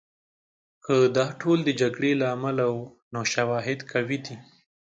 که 0.85 0.95
دا 1.17 1.25
ټول 1.41 1.57
د 1.63 1.69
جګړې 1.81 2.11
له 2.21 2.27
امله 2.35 2.65
وو، 2.73 2.83
نو 3.13 3.21
شواهد 3.33 3.79
قوي 3.91 4.17
دي. 4.25 4.37